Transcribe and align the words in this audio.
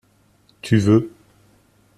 Tu 0.63 0.77
veux. 0.79 1.13